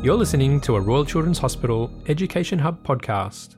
[0.00, 3.56] You're listening to a Royal Children's Hospital Education Hub podcast.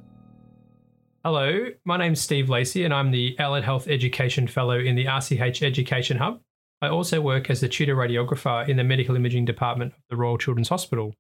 [1.23, 5.63] Hello, my name's Steve Lacey, and I'm the Allied Health Education Fellow in the RCH
[5.63, 6.41] Education Hub.
[6.81, 10.39] I also work as the tutor radiographer in the Medical Imaging Department of the Royal
[10.39, 11.15] Children's Hospital.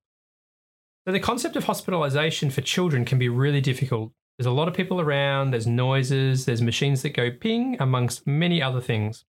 [1.06, 4.12] So, the concept of hospitalisation for children can be really difficult.
[4.38, 8.62] There's a lot of people around, there's noises, there's machines that go ping, amongst many
[8.62, 9.26] other things.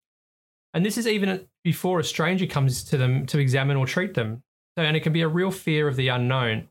[0.72, 4.44] And this is even before a stranger comes to them to examine or treat them.
[4.84, 6.68] And it can be a real fear of the unknown.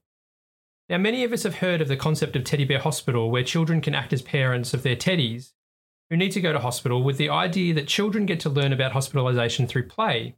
[0.89, 3.79] Now, many of us have heard of the concept of teddy bear hospital, where children
[3.79, 5.51] can act as parents of their teddies
[6.09, 8.93] who need to go to hospital with the idea that children get to learn about
[8.93, 10.35] hospitalisation through play.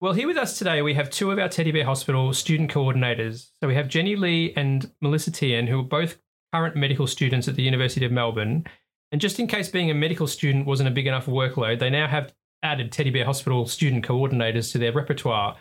[0.00, 3.50] Well, here with us today, we have two of our Teddy Bear Hospital student coordinators.
[3.60, 6.18] So we have Jenny Lee and Melissa Tian, who are both
[6.52, 8.66] current medical students at the University of Melbourne.
[9.12, 12.08] And just in case being a medical student wasn't a big enough workload, they now
[12.08, 15.56] have added Teddy Bear Hospital student coordinators to their repertoire.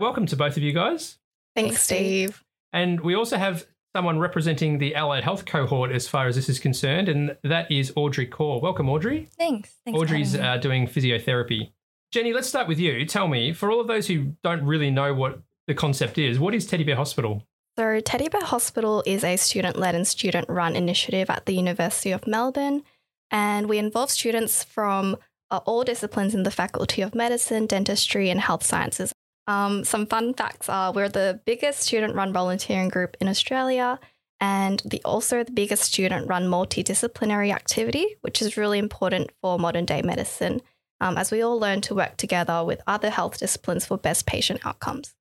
[0.00, 1.18] Welcome to both of you guys.
[1.54, 2.42] Thanks, Steve.
[2.72, 3.64] And we also have
[3.94, 7.92] someone representing the allied health cohort as far as this is concerned, and that is
[7.94, 8.60] Audrey Core.
[8.60, 9.28] Welcome, Audrey.
[9.38, 9.76] Thanks.
[9.84, 11.70] Thanks Audrey's uh, doing physiotherapy.
[12.10, 13.06] Jenny, let's start with you.
[13.06, 16.56] Tell me, for all of those who don't really know what the concept is, what
[16.56, 17.46] is Teddy Bear Hospital?
[17.78, 22.10] So, Teddy Bear Hospital is a student led and student run initiative at the University
[22.10, 22.82] of Melbourne,
[23.30, 25.16] and we involve students from
[25.52, 29.12] uh, all disciplines in the Faculty of Medicine, Dentistry, and Health Sciences.
[29.46, 34.00] Um, some fun facts are we're the biggest student run volunteering group in Australia
[34.40, 39.84] and the, also the biggest student run multidisciplinary activity, which is really important for modern
[39.84, 40.60] day medicine
[41.00, 44.64] um, as we all learn to work together with other health disciplines for best patient
[44.64, 45.14] outcomes.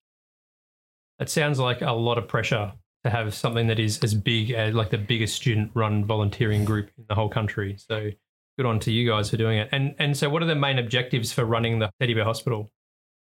[1.20, 4.74] It sounds like a lot of pressure to have something that is as big as
[4.74, 7.76] like the biggest student run volunteering group in the whole country.
[7.78, 8.10] So
[8.58, 9.70] good on to you guys for doing it.
[9.72, 12.72] And and so what are the main objectives for running the Teddy Bear Hospital?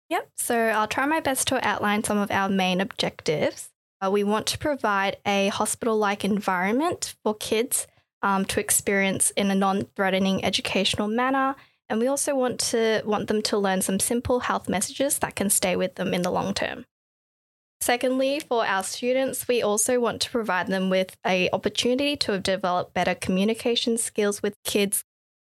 [0.10, 0.30] Yep.
[0.38, 3.70] So I'll try my best to outline some of our main objectives.
[4.02, 7.88] Uh, we want to provide a hospital like environment for kids
[8.22, 11.56] um, to experience in a non threatening educational manner.
[11.88, 15.50] And we also want to want them to learn some simple health messages that can
[15.50, 16.86] stay with them in the long term.
[17.82, 22.94] Secondly, for our students, we also want to provide them with a opportunity to develop
[22.94, 25.04] better communication skills with kids.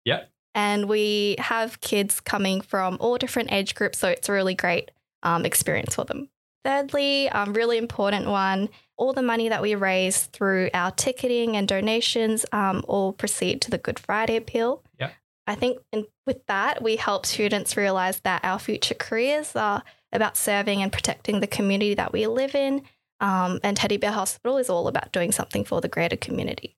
[0.06, 0.31] Yep.
[0.54, 4.90] And we have kids coming from all different age groups, so it's a really great
[5.22, 6.28] um, experience for them.
[6.64, 11.66] Thirdly, um, really important one, all the money that we raise through our ticketing and
[11.66, 14.84] donations um, all proceed to the Good Friday appeal.
[15.00, 15.10] Yeah.
[15.46, 20.36] I think in, with that, we help students realize that our future careers are about
[20.36, 22.82] serving and protecting the community that we live in.
[23.18, 26.76] Um, and Teddy Bear Hospital is all about doing something for the greater community.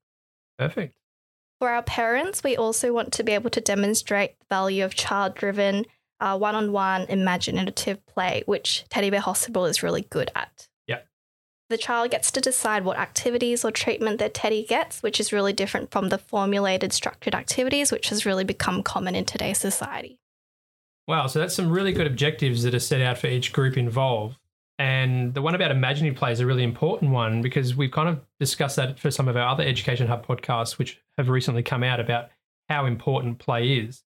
[0.58, 0.94] Perfect.
[1.60, 5.34] For our parents, we also want to be able to demonstrate the value of child
[5.34, 5.84] driven,
[6.20, 10.68] uh, one on one imaginative play, which Teddy Bear Hospital is really good at.
[10.86, 11.00] Yeah.
[11.70, 15.52] The child gets to decide what activities or treatment their teddy gets, which is really
[15.52, 20.18] different from the formulated structured activities, which has really become common in today's society.
[21.06, 24.36] Wow, so that's some really good objectives that are set out for each group involved.
[24.84, 28.20] And the one about imaginative play is a really important one because we've kind of
[28.38, 32.00] discussed that for some of our other Education Hub podcasts, which have recently come out
[32.00, 32.28] about
[32.68, 34.02] how important play is.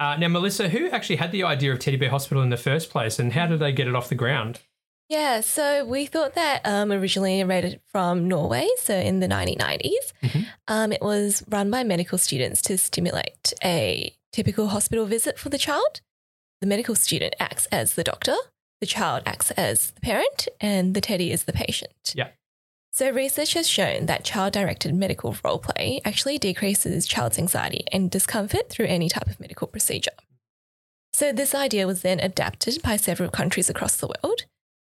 [0.00, 2.90] Uh, now, Melissa, who actually had the idea of Teddy Bear Hospital in the first
[2.90, 4.62] place and how did they get it off the ground?
[5.08, 9.92] Yeah, so we thought that um, originally originated from Norway, so in the 1990s.
[10.24, 10.40] Mm-hmm.
[10.66, 15.58] Um, it was run by medical students to stimulate a typical hospital visit for the
[15.58, 16.00] child.
[16.60, 18.34] The medical student acts as the doctor,
[18.80, 22.14] the child acts as the parent, and the teddy is the patient.
[22.14, 22.28] Yeah.
[22.92, 28.10] So, research has shown that child directed medical role play actually decreases child's anxiety and
[28.10, 30.12] discomfort through any type of medical procedure.
[31.12, 34.42] So, this idea was then adapted by several countries across the world.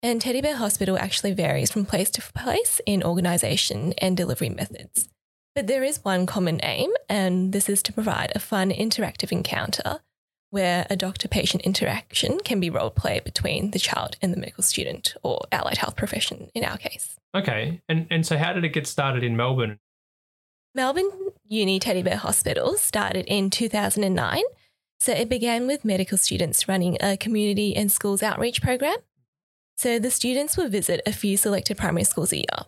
[0.02, 5.08] And Teddy Bear Hospital actually varies from place to place in organisation and delivery methods.
[5.54, 10.00] But there is one common aim, and this is to provide a fun, interactive encounter
[10.54, 14.62] where a doctor patient interaction can be role play between the child and the medical
[14.62, 17.16] student or allied health profession in our case.
[17.34, 17.82] Okay.
[17.88, 19.80] And, and so, how did it get started in Melbourne?
[20.72, 21.10] Melbourne
[21.48, 24.42] Uni Teddy Bear Hospital started in 2009.
[25.00, 28.98] So, it began with medical students running a community and schools outreach program.
[29.76, 32.66] So, the students would visit a few selected primary schools a year.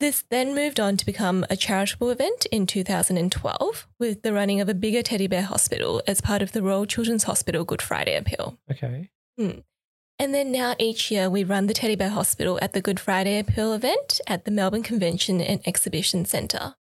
[0.00, 4.68] This then moved on to become a charitable event in 2012 with the running of
[4.70, 8.58] a bigger teddy bear hospital as part of the Royal Children's Hospital Good Friday Appeal.
[8.70, 9.10] Okay.
[9.36, 9.58] Hmm.
[10.18, 13.38] And then now each year we run the Teddy Bear Hospital at the Good Friday
[13.38, 16.76] Appeal event at the Melbourne Convention and Exhibition Centre.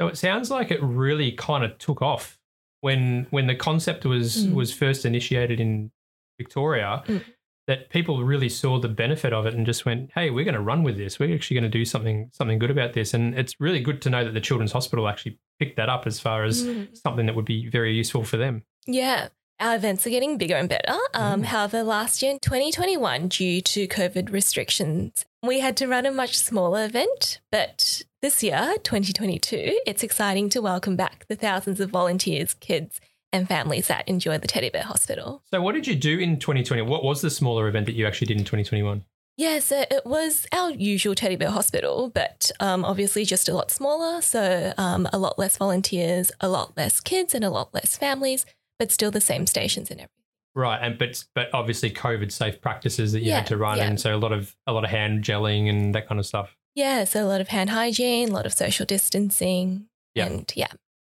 [0.00, 2.38] So it sounds like it really kind of took off
[2.80, 4.54] when when the concept was mm.
[4.54, 5.92] was first initiated in
[6.36, 7.04] Victoria.
[7.06, 7.24] Mm.
[7.68, 10.60] That people really saw the benefit of it and just went, "Hey, we're going to
[10.60, 11.20] run with this.
[11.20, 14.10] We're actually going to do something something good about this." And it's really good to
[14.10, 16.96] know that the Children's Hospital actually picked that up as far as Mm.
[16.96, 18.64] something that would be very useful for them.
[18.86, 19.28] Yeah.
[19.60, 20.96] Our events are getting bigger and better.
[21.14, 21.46] Um, Mm.
[21.46, 26.38] However, last year in 2021, due to COVID restrictions, we had to run a much
[26.38, 27.40] smaller event.
[27.50, 33.00] But this year, 2022, it's exciting to welcome back the thousands of volunteers, kids,
[33.32, 35.42] and families that enjoy the Teddy Bear Hospital.
[35.50, 36.82] So, what did you do in 2020?
[36.82, 39.04] What was the smaller event that you actually did in 2021?
[39.36, 43.70] Yeah, so it was our usual Teddy Bear Hospital, but um, obviously just a lot
[43.70, 44.20] smaller.
[44.20, 48.44] So um, a lot less volunteers, a lot less kids, and a lot less families,
[48.80, 50.14] but still the same stations and everything.
[50.56, 53.84] Right, and but but obviously COVID safe practices that you Yeah, had to run, yeah.
[53.84, 56.56] and so a lot of a lot of hand gelling and that kind of stuff.
[56.74, 59.86] Yeah, so a lot of hand hygiene, a lot of social distancing.
[60.16, 60.26] Yeah.
[60.26, 60.68] And yeah.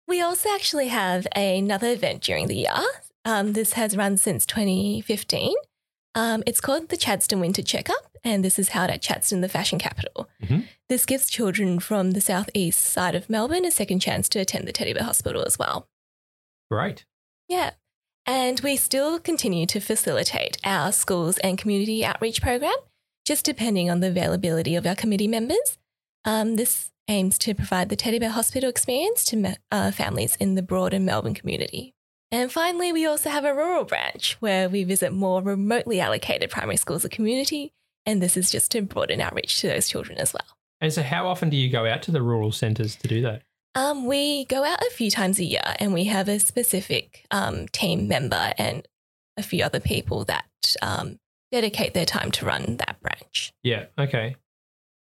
[0.08, 2.74] We also actually have another event during the year.
[3.24, 5.54] Um, this has run since 2015.
[6.14, 9.78] Um, it's called the Chadstone Winter Checkup, and this is held at Chadstone, the fashion
[9.78, 10.28] capital.
[10.42, 10.66] Mhm.
[10.88, 14.72] This gives children from the southeast side of Melbourne a second chance to attend the
[14.72, 15.88] Teddy Bear Hospital as well.
[16.70, 17.04] Great.
[17.48, 17.72] Yeah.
[18.24, 22.74] And we still continue to facilitate our schools and community outreach program,
[23.24, 25.78] just depending on the availability of our committee members.
[26.24, 30.54] Um, this aims to provide the Teddy Bear Hospital experience to me- uh, families in
[30.54, 31.94] the broader Melbourne community.
[32.32, 36.76] And finally, we also have a rural branch where we visit more remotely allocated primary
[36.76, 37.72] schools or community.
[38.04, 40.56] And this is just to broaden outreach to those children as well.
[40.80, 43.42] And so, how often do you go out to the rural centres to do that?
[43.74, 47.68] Um, we go out a few times a year and we have a specific um,
[47.68, 48.86] team member and
[49.36, 50.46] a few other people that
[50.82, 51.18] um,
[51.52, 53.52] dedicate their time to run that branch.
[53.62, 53.86] Yeah.
[53.98, 54.36] Okay.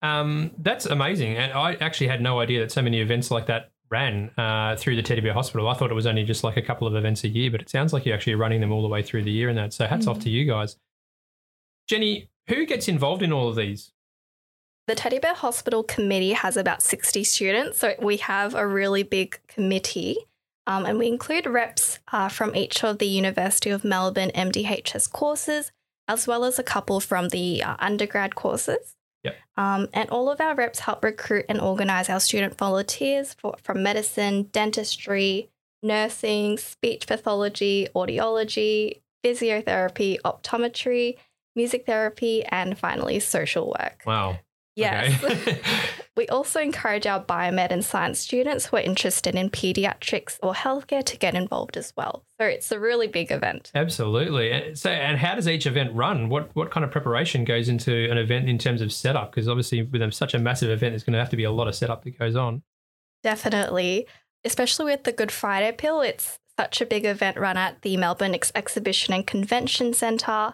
[0.04, 3.72] Um, that's amazing, and I actually had no idea that so many events like that
[3.90, 5.68] ran uh, through the Teddy Bear Hospital.
[5.70, 7.70] I thought it was only just like a couple of events a year, but it
[7.70, 9.72] sounds like you're actually running them all the way through the year and that.
[9.74, 10.24] So, hats off Mhm.
[10.24, 10.76] to you guys.
[11.88, 13.92] Jenny, who gets involved in all of these?
[14.88, 19.40] The Teddy Bear Hospital Committee has about 60 students, so we have a really big
[19.48, 20.18] committee.
[20.68, 25.72] Um, and we include reps uh, from each of the University of Melbourne MDHS courses,
[26.08, 28.96] as well as a couple from the uh, undergrad courses.
[29.24, 29.36] Yep.
[29.58, 33.84] Um, and all of our reps help recruit and organize our student volunteers for, from
[33.84, 35.50] medicine, dentistry,
[35.82, 41.18] nursing, speech pathology, audiology, physiotherapy, optometry,
[41.56, 44.04] music therapy, and finally social work.
[44.06, 44.40] Wow.
[44.76, 45.24] Yes.
[45.24, 45.60] Okay.
[46.18, 51.04] we also encourage our biomed and science students who are interested in pediatrics or healthcare
[51.04, 52.24] to get involved as well.
[52.40, 53.72] So it's a really big event.
[53.76, 54.52] Absolutely.
[54.52, 56.30] And So, and how does each event run?
[56.30, 59.32] What what kind of preparation goes into an event in terms of setup?
[59.32, 61.68] Because obviously, with such a massive event, there's going to have to be a lot
[61.68, 62.64] of setup that goes on.
[63.24, 64.08] Definitely.
[64.46, 68.36] Especially with the Good Friday Appeal, it's such a big event run at the Melbourne
[68.36, 70.54] Ex- Exhibition and Convention Centre.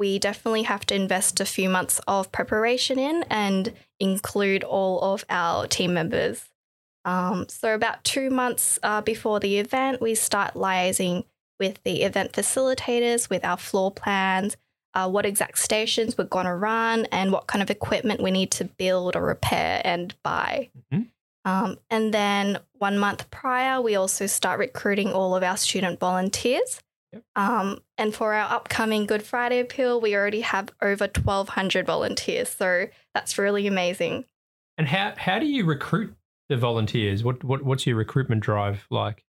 [0.00, 5.26] We definitely have to invest a few months of preparation in and include all of
[5.28, 6.48] our team members.
[7.04, 11.24] Um, so, about two months uh, before the event, we start liaising
[11.58, 14.56] with the event facilitators with our floor plans,
[14.94, 18.50] uh, what exact stations we're going to run, and what kind of equipment we need
[18.52, 20.70] to build or repair and buy.
[20.90, 21.08] Mhm.
[21.44, 26.80] Um, and then one month prior, we also start recruiting all of our student volunteers.
[27.12, 27.22] Yep.
[27.36, 32.48] Um, and for our upcoming Good Friday appeal, we already have over 1,200 volunteers.
[32.50, 34.24] So that's really amazing.
[34.78, 36.14] And how how do you recruit
[36.48, 37.22] the volunteers?
[37.24, 39.24] What what what's your recruitment drive like?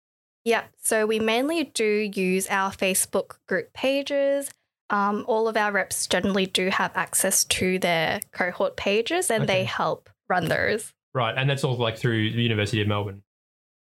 [0.43, 4.50] Yeah, so we mainly do use our Facebook group pages.
[4.89, 9.53] Um, all of our reps generally do have access to their cohort pages and Okay.
[9.53, 10.93] they help run those.
[11.13, 13.24] Right, and that's all like through the University of Melbourne.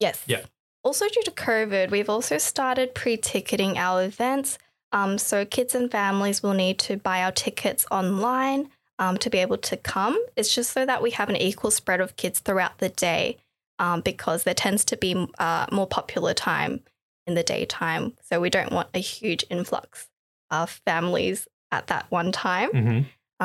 [0.01, 0.25] Yes.
[0.27, 0.43] Yeah.
[0.87, 4.57] Also, due to COVID, we've also started pre ticketing our events.
[4.93, 9.39] Um, so, kids and families will need to buy our tickets online um, to be
[9.39, 10.17] able to come.
[10.37, 13.39] It's just so that we have an equal spread of kids throughout the day
[13.81, 16.83] um, because there tends to be uh, more popular time
[17.27, 18.13] in the daytime.
[18.23, 20.07] So, we don't want a huge influx
[20.53, 22.71] of families at that one time.
[22.71, 23.45] Mm-hmm.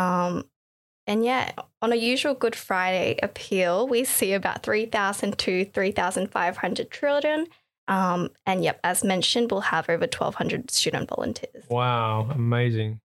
[1.11, 1.51] And yeah,
[1.81, 7.47] on a usual Good Friday appeal, we see about 3,000 to 3,500 children.
[7.89, 11.65] Um, and yep, as mentioned, we'll have over 1,200 student volunteers.
[11.69, 13.01] Wow, amazing.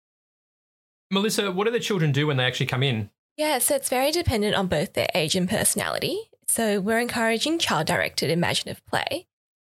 [1.11, 3.09] Melissa, what do the children do when they actually come in?
[3.39, 6.29] Yeah, so it's very dependent on both their age and personality.
[6.47, 9.29] So we're encouraging child directed imaginative play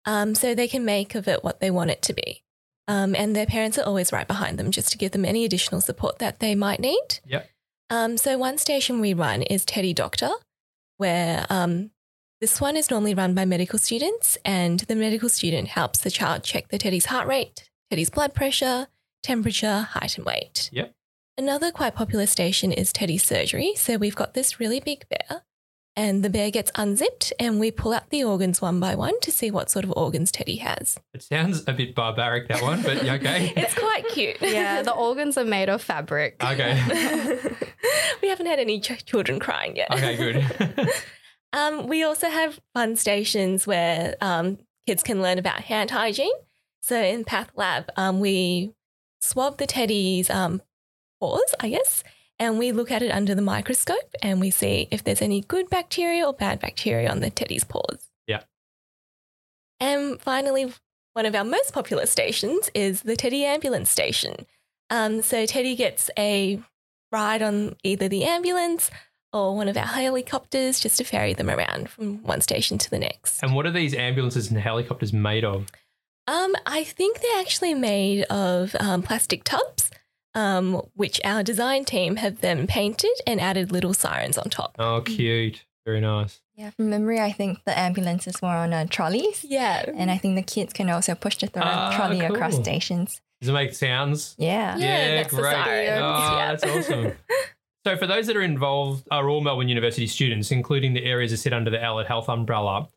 [0.04, 2.44] um, so they can make of it what they want it to be.
[2.86, 5.80] Um, and their parents are always right behind them just to give them any additional
[5.80, 7.18] support that they might need.
[7.26, 7.50] Yep.
[7.90, 10.30] Um, so one station we run is Teddy Doctor,
[10.98, 11.90] where um,
[12.40, 16.44] this one is normally run by medical students, and the medical student helps the child
[16.44, 18.86] check the teddy's heart rate, teddy's blood pressure,
[19.24, 20.70] temperature, height, and weight.
[20.72, 20.94] Yep.
[21.36, 23.74] Another quite popular station is Teddy Surgery.
[23.74, 25.42] So we've got this really big bear,
[25.96, 29.32] and the bear gets unzipped, and we pull out the organs one by one to
[29.32, 30.98] see what sort of organs Teddy has.
[31.12, 33.52] It sounds a bit barbaric, that one, but okay.
[33.56, 34.36] It's quite cute.
[34.50, 36.42] Yeah, the organs are made of fabric.
[36.42, 36.80] Okay.
[38.22, 39.90] we haven't had any ch- children crying yet.
[39.92, 40.90] Okay, good.
[41.52, 46.32] Um, we also have fun stations where um, kids can learn about hand hygiene.
[46.82, 48.72] So in Path Lab, um, we
[49.20, 50.62] swab the teddy's um,
[51.20, 52.02] paws, I guess,
[52.40, 55.68] and we look at it under the microscope and we see if there's any good
[55.68, 58.08] bacteria or bad bacteria on the teddy's paws.
[58.26, 58.40] Yeah.
[59.78, 60.72] And finally,
[61.12, 64.46] one of our most popular stations is the Teddy Ambulance Station.
[64.88, 66.60] Um, so Teddy gets a
[67.12, 68.90] ride on either the ambulance
[69.32, 72.98] or one of our helicopters just to ferry them around from one station to the
[72.98, 73.42] next.
[73.42, 75.66] and what are these ambulances and helicopters made of?
[76.26, 79.90] Um, I think they're actually made of um, plastic tubs,
[80.34, 84.76] um, which our design team have then painted and added little sirens on top.
[84.78, 85.64] Oh, cute.
[85.86, 86.40] Very nice.
[86.54, 89.44] Yeah, from memory, I think the ambulances were on uh, trolleys.
[89.48, 89.84] Yeah.
[89.96, 93.20] And I think the kids can also push the thro- Ah, trolley across stations.
[93.40, 94.34] Does it make sounds?
[94.36, 94.76] Yeah.
[94.76, 95.54] Yeah, that's great.
[95.54, 96.54] Oh, yeah.
[96.54, 97.12] that's awesome.
[97.86, 101.38] So, for those that are involved, are all Melbourne University students, including the areas that
[101.38, 102.88] sit under the Allied Health umbrella.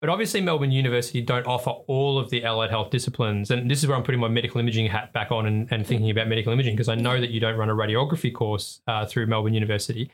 [0.00, 3.50] But obviously, Melbourne University don't offer all of the allied health disciplines.
[3.50, 6.08] And this is where I'm putting my medical imaging hat back on and, and thinking
[6.10, 9.26] about medical imaging because I know that you don't run a radiography course uh, through
[9.26, 10.10] Melbourne University.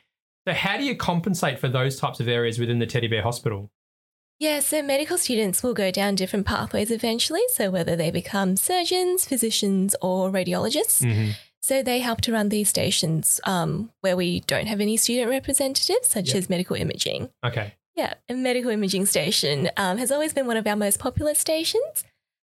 [0.49, 3.71] So, how do you compensate for those types of areas within the Teddy Bear Hospital?
[4.41, 7.43] Yeah, so medical students will go down different pathways eventually.
[7.53, 11.03] So whether they become surgeons, physicians, or radiologists.
[11.03, 11.31] Mm-hmm.
[11.61, 16.09] So they help to run these stations um, where we don't have any student representatives,
[16.09, 16.39] such Yeah.
[16.39, 17.31] as medical imaging.
[17.45, 17.75] Okay.
[17.97, 22.05] Yeah, a medical imaging station um, has always been one of our most popular stations.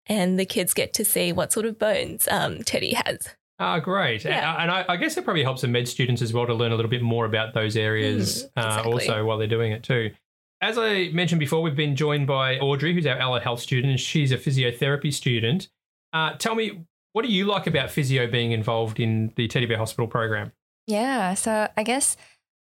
[0.07, 3.29] And the kids get to see what sort of bones um, Teddy has.
[3.59, 4.25] Ah, great.
[4.25, 4.53] Yeah.
[4.55, 6.73] And, and I, I guess it probably helps the med students as well to learn
[6.73, 10.11] a little bit more about those areas Mm, uh, also while they're doing it too.
[10.61, 14.33] As I mentioned before, we've been joined by Audrey, who's our allied health student, she's
[14.33, 15.69] a physiotherapy student.
[16.13, 19.79] Uh, tell me, what do you like about physio being involved in the Teddy Bear
[19.79, 20.53] Hospital program?
[20.87, 21.35] Yeah.
[21.35, 22.17] So I guess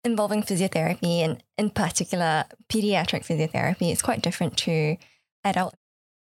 [0.04, 4.96] involving physiotherapy and in particular pediatric physiotherapy is quite different to
[5.44, 5.74] adult.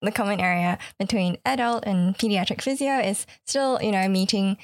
[0.01, 4.57] The common area between adult and pediatric physio is still, you know, meeting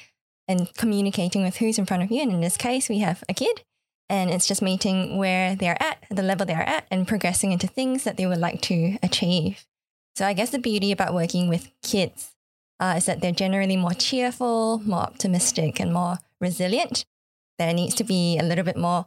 [0.46, 2.22] and communicating with who's in front of you.
[2.22, 3.62] And in this case, we have a kid
[4.10, 8.02] and it's just meeting where they're at, the level they're at, and progressing into things
[8.02, 9.64] that they would like to achieve.
[10.16, 12.32] So I guess the beauty about working with kids
[12.80, 17.04] uh, is that they're generally more cheerful, more optimistic, and more resilient.
[17.60, 19.04] There needs to be a little bit more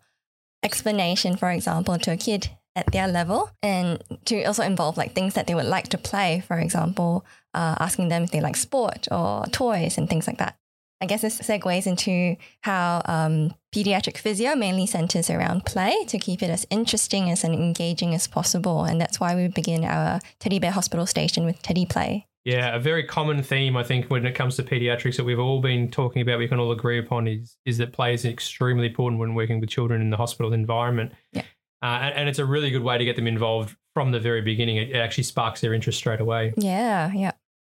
[0.61, 5.33] explanation, for example, to a kid at their level, and to also involve like things
[5.33, 9.07] that they would like to play, for example, uh, asking them if they like sport
[9.09, 10.55] or toys and things like that.
[11.01, 16.43] I guess this segues into how um, pediatric physio mainly centers around play to keep
[16.43, 18.83] it as interesting as and engaging as possible.
[18.83, 22.27] And that's why we begin our Teddy Bear Hospital Station with Teddy Play.
[22.45, 25.61] Yeah, a very common theme, I think, when it comes to pediatrics that we've all
[25.61, 29.19] been talking about, we can all agree upon is, is that play is extremely important
[29.19, 31.13] when working with children in the hospital environment.
[31.31, 31.43] Yeah.
[31.81, 34.41] Uh, and, and it's a really good way to get them involved from the very
[34.41, 34.77] beginning.
[34.77, 36.53] It, it actually sparks their interest straight away.
[36.57, 37.31] Yeah, yeah.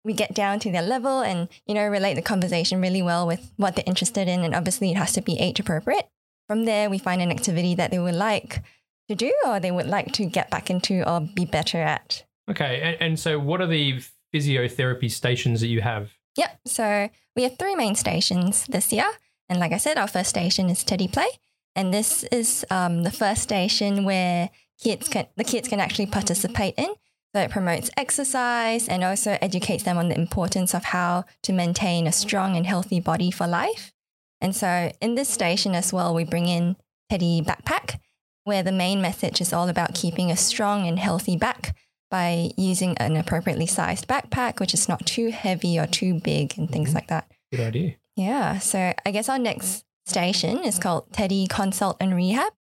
[0.06, 3.52] We get down to their level and, you know, relate the conversation really well with
[3.58, 4.42] what they're interested in.
[4.42, 6.08] And obviously, it has to be age appropriate.
[6.48, 8.62] From there, we find an activity that they would like
[9.10, 12.26] to do or they would like to get back into or be better at.
[12.50, 12.82] Okay.
[12.82, 14.02] And, and so, what are the
[14.34, 16.12] physiotherapy stations that you have?
[16.38, 16.60] Yep.
[16.66, 19.10] So we have three main stations this year.
[19.50, 21.28] And like I said, our first station is Teddy Play.
[21.76, 24.50] And this is um, the first station where
[24.82, 26.94] kids can, the kids can actually participate in.
[27.36, 32.06] So it promotes exercise and also educates them on the importance of how to maintain
[32.06, 33.92] a strong and healthy body for life.
[34.40, 36.76] And so in this station as well, we bring in
[37.10, 38.00] Teddy Backpack,
[38.44, 41.76] where the main message is all about keeping a strong and healthy back
[42.14, 46.70] by using an appropriately sized backpack, which is not too heavy or too big and
[46.70, 46.94] things Mhm.
[46.94, 47.26] like that.
[47.52, 47.96] Good idea.
[48.16, 48.60] Yeah.
[48.60, 52.54] So I guess our next station is called Teddy Consult and Rehab.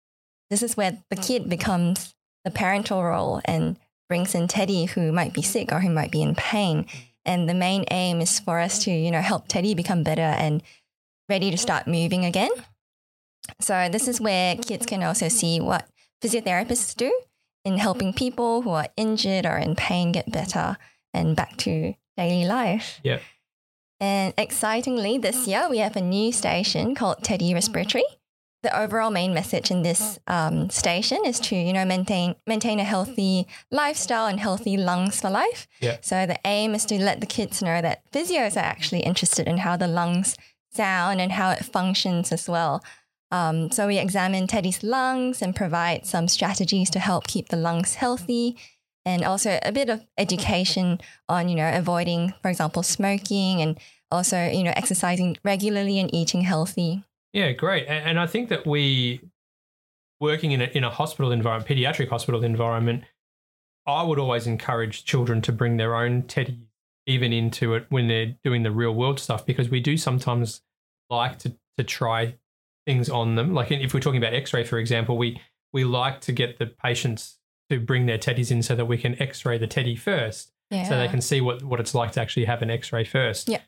[0.49, 2.15] This is where the kid becomes
[2.47, 3.77] the parental role and
[4.09, 6.87] brings in Teddy who might be sick or who might be in pain.
[7.27, 10.63] And the main aim is for us to, you know, help Teddy become better and
[11.29, 12.51] ready to start moving again.
[13.61, 15.87] So this is where kids can also see what
[16.23, 17.13] physiotherapists do
[17.65, 20.77] in helping people who are injured or in pain get better
[21.15, 23.01] and back to daily life.
[23.03, 23.23] Yep.
[24.01, 28.05] And excitingly, this year we have a new station called Teddy Respiratory.
[28.65, 32.85] The overall main message in this um, station is to, you know, maintain maintain a
[32.85, 35.67] healthy lifestyle and healthy lungs for life.
[35.81, 35.99] Yeah.
[36.01, 39.59] So the aim is to let the kids know that physios are actually interested in
[39.59, 40.37] how the lungs
[40.73, 42.83] sound and how it functions as well.
[43.33, 47.95] Um, so we examine Teddy's lungs and provide some strategies to help keep the lungs
[47.95, 48.59] healthy
[49.07, 54.49] and also a bit of education on, you know, avoiding, for example, smoking and also,
[54.49, 57.03] you know, exercising regularly and eating healthy.
[57.33, 57.87] Yeah, great.
[57.89, 59.23] And, and I think that we,
[60.21, 63.05] working in a, in a hospital environment, pediatric hospital environment,
[63.87, 66.69] I would always encourage children to bring their own teddy
[67.07, 70.61] even into it when they're doing the real world stuff because we do sometimes
[71.11, 72.35] like to, to try
[72.87, 73.55] things on them.
[73.55, 75.41] Like if we're talking about X-ray, for example, we
[75.73, 77.39] we like to get the patients
[77.71, 80.85] to bring their teddies in so that we can X-ray the teddy first, Yeah.
[80.89, 83.49] so they can see what what it's like to actually have an X-ray first.
[83.49, 83.61] Yeah.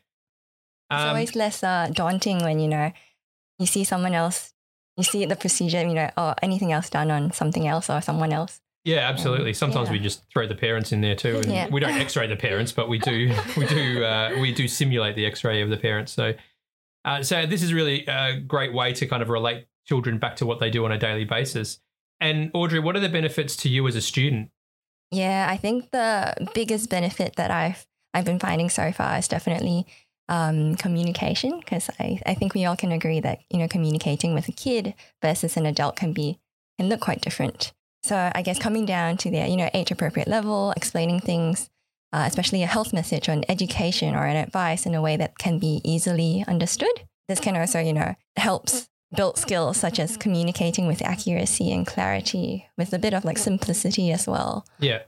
[0.91, 2.91] It's Um, always less uh, daunting when, you know,
[3.57, 4.53] you see someone else,
[4.97, 8.31] you see the procedure, you know, or anything else done on something else or someone
[8.31, 8.61] else.
[8.83, 9.51] yeah, absolutely.
[9.53, 9.93] Sometimes yeah.
[9.93, 11.67] we just throw the parents in there too, and Yeah.
[11.69, 15.25] we don't X-ray the parents, but we do we do uh, we do simulate the
[15.25, 16.11] X-ray of the parents.
[16.11, 16.33] So,
[17.05, 20.45] uh, so this is really a great way to kind of relate children back to
[20.45, 21.79] what they do on a daily basis.
[22.19, 24.49] And Audrey, what are the benefits to you as a student?
[25.11, 29.85] Yeah, I think the biggest benefit that I've I've been finding so far is definitely
[30.29, 34.47] um, communication because I, I think we all can agree that you know communicating with
[34.47, 36.39] a kid versus an adult can be
[36.79, 37.71] can look quite different.
[38.03, 41.69] So I guess coming down to their you know age appropriate level, explaining things,
[42.13, 45.37] uh, especially a health message or an education or an advice in a way that
[45.37, 47.03] can be easily understood.
[47.27, 52.67] This can also you know helps build skills such as communicating with accuracy and clarity
[52.77, 54.65] with a bit of like simplicity as well.
[54.79, 55.03] Yeah.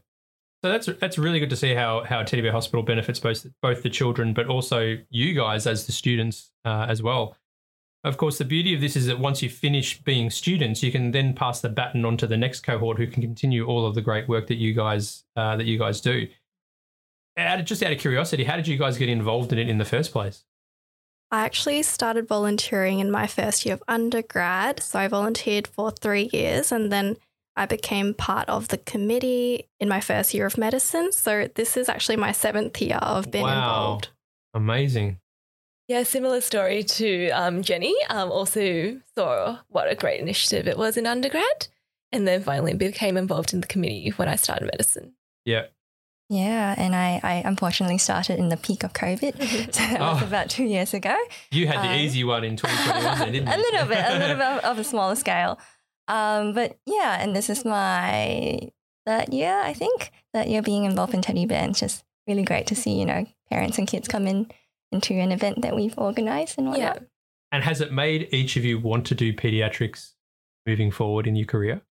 [0.64, 3.84] So that's that's really good to see how how Teddy Bear Hospital benefits both both
[3.84, 7.38] the children, but also you guys as the students uh, as well.
[8.04, 11.12] Of course, the beauty of this is that once you finish being students, you can
[11.12, 14.02] then pass the baton on to the next cohort who can continue all of the
[14.02, 16.28] great work that you guys uh, that you guys do.
[17.38, 19.78] Out of, just out of curiosity, how did you guys get involved in it in
[19.78, 20.44] the first place?
[21.30, 24.82] I actually started volunteering in my first year of undergrad.
[24.82, 27.18] So I volunteered for three years and then
[27.56, 31.12] I became part of the committee in my first year of medicine.
[31.12, 33.54] So this is actually my seventh year of being Wow.
[33.58, 34.10] involved.
[34.54, 35.20] Amazing.
[35.88, 37.96] Yeah, similar story to um, Jenny.
[38.10, 41.68] Um, also saw what a great initiative it was in undergrad,
[42.12, 45.14] and then finally became involved in the committee when I started medicine.
[45.46, 45.68] Yeah.
[46.30, 49.36] Yeah, and I, I unfortunately started in the peak of COVID.
[49.74, 50.26] So that was Oh.
[50.26, 51.16] about two years ago.
[51.52, 53.56] You had the Uh, easy one in 2021, then, didn't you?
[53.56, 55.58] a little bit, a little bit of a smaller scale.
[56.10, 58.60] Um, but yeah, and this is my
[59.06, 61.68] third year, I think, that year being involved in Teddy Bear.
[61.70, 64.52] It's just really great to see, you know, parents and kids come in
[64.92, 66.98] into an event that we've organized and whatnot.
[66.98, 67.04] Yeah.
[67.52, 70.12] And has it made each of you want to do pediatrics
[70.66, 71.82] moving forward in your career?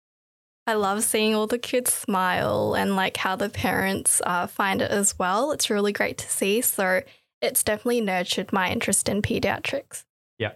[0.67, 4.91] I love seeing all the kids smile and like how the parents uh, find it
[4.91, 5.53] as well.
[5.53, 6.61] It's really great to see.
[6.61, 7.03] So
[7.41, 10.05] it's definitely nurtured my interest in pediatrics.
[10.39, 10.53] Yeah,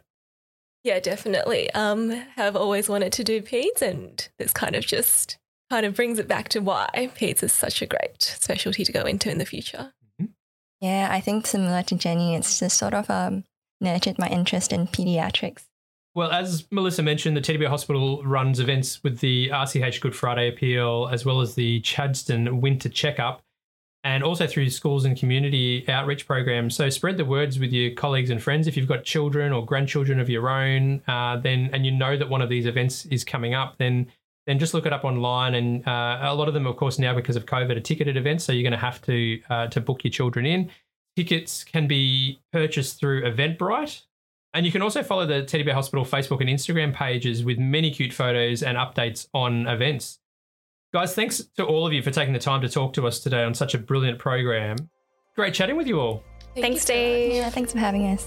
[0.83, 1.71] Yeah, definitely.
[1.73, 5.39] Um, have always wanted to do peds, and this kind of just
[5.71, 9.03] kind of brings it back to why peds is such a great specialty to go
[9.03, 9.93] into in the future.
[10.81, 13.45] Yeah, I think similar to Jenny, it's just sort of um,
[13.81, 15.67] nurtured my interest in pediatrics.
[16.15, 20.49] Well, as Melissa mentioned, the Teddy Bear Hospital runs events with the RCH Good Friday
[20.49, 23.43] Appeal as well as the Chadstone Winter Checkup
[24.03, 26.75] and also through schools and community outreach programs.
[26.75, 28.67] So spread the words with your colleagues and friends.
[28.67, 32.29] If you've got children or grandchildren of your own, uh, then and you know that
[32.29, 34.11] one of these events is coming up, then
[34.47, 35.55] then just look it up online.
[35.55, 38.45] And uh, a lot of them, of course, now because of COVID, are ticketed events,
[38.45, 40.71] so you're going to have to uh, to book your children in.
[41.17, 44.03] Tickets can be purchased through Eventbrite.
[44.53, 47.91] And you can also follow the Teddy Bear Hospital Facebook and Instagram pages with many
[47.91, 50.19] cute photos and updates on events.
[50.93, 53.45] Guys, thanks to all of you for taking the time to talk to us today
[53.45, 54.77] on such a brilliant program.
[55.37, 56.25] Great chatting with you all.
[56.55, 56.95] Thank Thanks, you.
[56.95, 57.33] Dave.
[57.33, 58.27] Yeah, thanks for having us.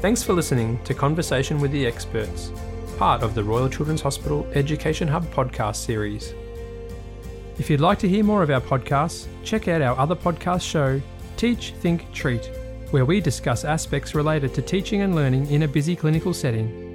[0.00, 2.50] Thanks for listening to Conversation with the Experts,
[2.98, 6.34] part of the Royal Children's Hospital Education Hub podcast series.
[7.58, 11.00] If you'd like to hear more of our podcasts, check out our other podcast show,
[11.36, 12.50] Teach, Think, Treat,
[12.92, 16.91] where we discuss aspects related to teaching and learning in a busy clinical setting.